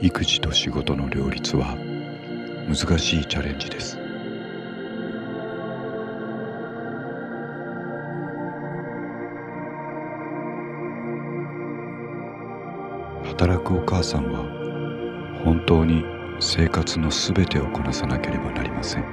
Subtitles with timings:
[0.00, 1.76] 育児と仕事の両立は
[2.68, 3.98] 難しいチャレンジです。
[13.24, 14.44] 働くお母さんは
[15.44, 16.04] 本当に
[16.38, 19.04] 生活のすべてをこなさなければなりません。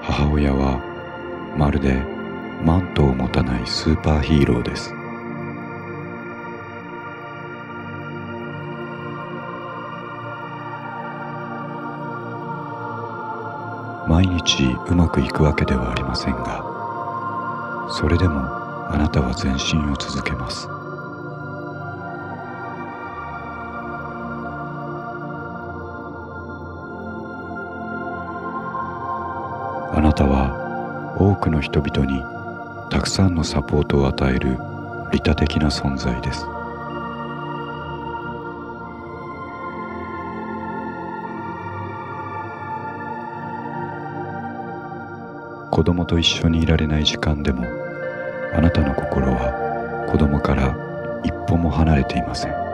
[0.00, 0.89] 母親は
[1.60, 1.92] まるで
[2.64, 4.94] マントを持たないスーパーヒーローです。
[14.08, 16.64] 毎日うまくいくわけではありませんが
[17.92, 18.40] それでも
[18.90, 20.66] あなたは前進を続けます。
[29.92, 30.59] あなたは
[31.20, 32.24] 多くの人々に
[32.90, 34.56] たくさんのサポートを与える
[35.12, 36.46] 利他的な存在です。
[45.70, 47.66] 子供と一緒にいられない時間でも
[48.54, 50.74] あなたの心は子供から
[51.22, 52.69] 一歩も離れていません。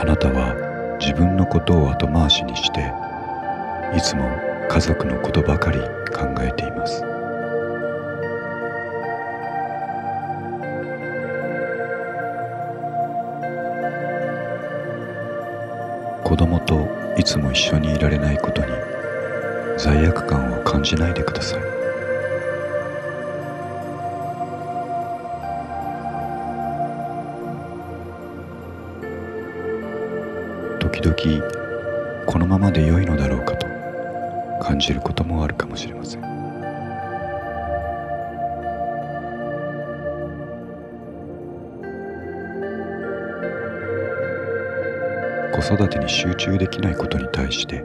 [0.00, 2.90] あなたは自分のことを後回しにして
[3.94, 4.30] いつも
[4.70, 7.02] 家族のことばかり考えています。
[16.24, 18.72] 子供といつも一緒にいられないことに
[19.76, 21.79] 罪悪感を感じないでください。
[31.00, 33.66] 時々このままで良いのだろうかと
[34.62, 36.20] 感じることもあるかもしれません。
[45.52, 47.82] 子育てに集中できないことに対して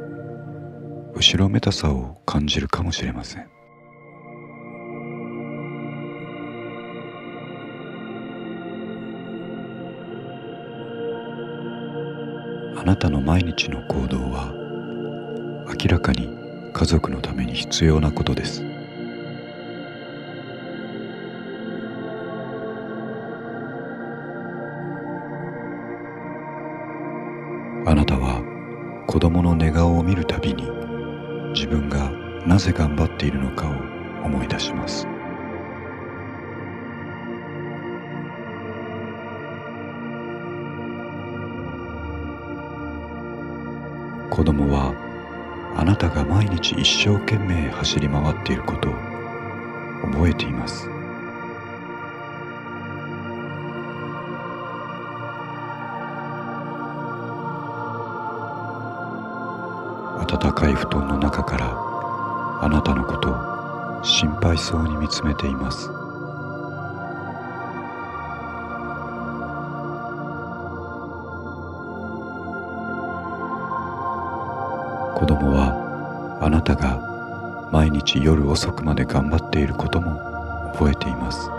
[1.13, 3.54] 後ろめたさを感じるかもしれません。
[12.85, 14.53] なたの毎日の行動は
[15.67, 16.29] 明らかに
[16.71, 18.63] 家族のために必要なことです。
[27.87, 28.43] あなたは
[29.07, 30.69] 子供の寝顔を見るたびに
[31.55, 32.11] 自分が
[32.45, 33.71] なぜ頑張っているのかを
[34.23, 35.07] 思い出します。
[44.29, 44.93] 子供は
[45.77, 48.93] あなたが毎日一生懸命走り回っていることを
[50.11, 50.89] 覚えています。
[60.27, 61.77] 暖かい布団の中から
[62.61, 66.04] あなたのことを心配そうに見つめています。
[75.15, 80.19] 子供はあなたが毎日夜遅くまで頑張っていることも
[80.73, 81.49] 覚えています。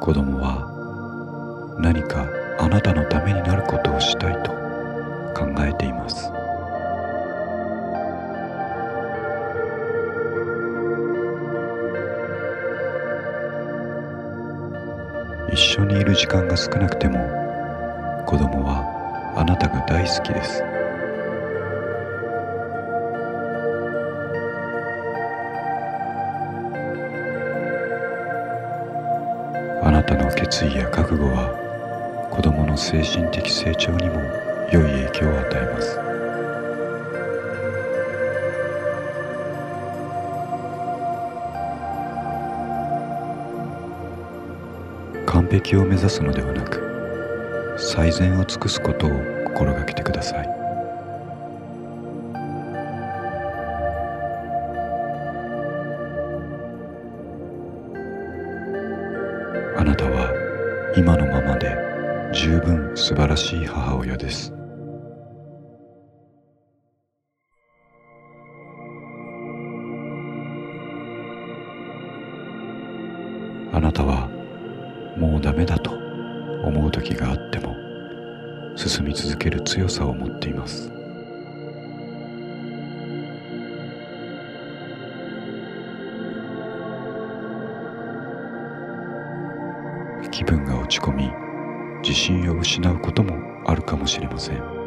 [0.00, 2.26] 子供は何か
[2.58, 4.50] あなたのためになることをしたいと
[5.38, 6.39] 考えています。
[15.52, 17.18] 一緒にいる時間が少なくても
[18.24, 20.62] 子供はあなたが大好きです。
[29.82, 34.20] あなたの決意や覚悟は子供の精神的成長にも
[34.70, 36.09] 良い影響を与えます。
[45.40, 49.10] 完璧を目指すのではなく最善を尽くすことを
[49.46, 50.46] 心がけてください。
[59.78, 61.74] あなたは今のままで
[62.34, 64.52] 十分素晴らしい母親です。
[73.72, 74.39] あなたは
[75.16, 75.90] もうダメだと
[76.62, 77.76] 思う時があっても
[78.76, 80.90] 進み続ける強さを持っています。
[90.30, 91.30] 気分が落ち込み
[92.02, 93.34] 自信を失うことも
[93.66, 94.79] あるかもしれません。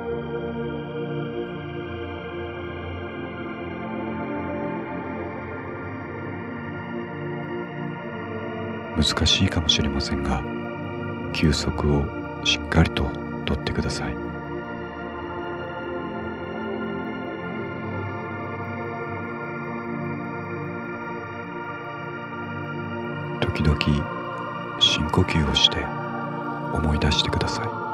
[8.95, 10.43] 難しいかもしれませんが
[11.33, 12.05] 休息を
[12.45, 13.09] しっかりと
[13.45, 14.15] とってください。
[23.41, 23.79] 時々
[24.79, 25.85] 深呼吸をして
[26.73, 27.92] 思い出してください。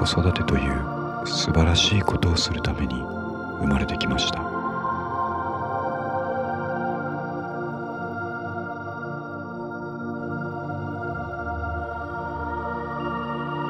[0.00, 2.94] 子育てという素晴らしいことをするために
[3.60, 4.40] 生まれてきました。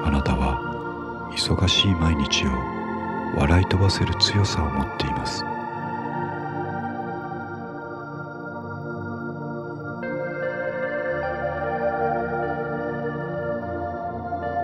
[0.07, 0.61] あなたは
[1.37, 2.51] 忙しい毎日を
[3.37, 5.45] 笑い飛ばせる強さを持っています。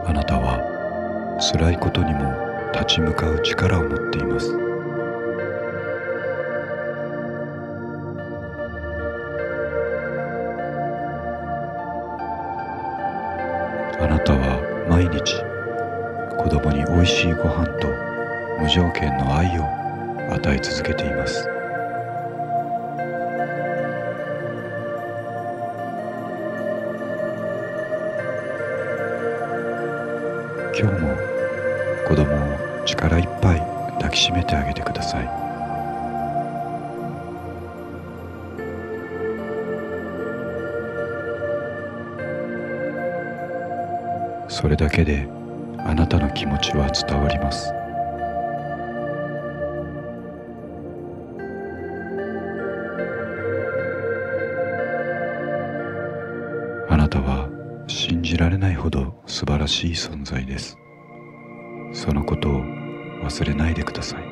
[0.09, 0.46] あなたは
[1.53, 2.35] 辛いことにも
[2.73, 4.51] 立ち向かう力を持っています。
[14.01, 14.61] あなたは
[14.91, 15.37] 毎日
[16.37, 17.87] 子供においしいご飯と
[18.61, 19.63] 無条件の愛を
[20.35, 21.49] 与え続けています。
[30.79, 31.26] 今日も
[32.07, 33.61] 子供を力いっぱい
[33.95, 35.29] 抱きしめてあげてください。
[44.49, 45.29] それだけで
[45.79, 47.73] あなたの気持ちは伝わります。
[56.89, 57.49] あなたは
[57.89, 60.79] 信じられないほど素晴らしい存在です。
[61.97, 62.65] そのことを
[63.23, 64.26] 忘れないでください。